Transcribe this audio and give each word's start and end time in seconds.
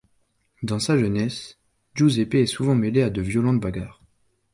Dans 0.63 0.79
sa 0.79 0.97
jeunesse, 0.97 1.59
Giuseppe 1.93 2.33
est 2.33 2.47
souvent 2.47 2.73
mêlé 2.73 3.03
à 3.03 3.11
de 3.11 3.21
violentes 3.21 3.61
bagarres. 3.61 4.01